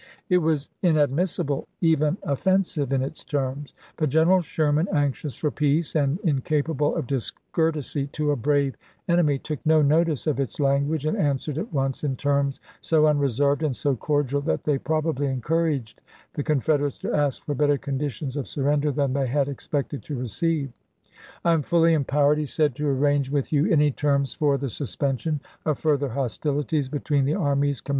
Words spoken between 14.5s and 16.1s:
they probably encouraged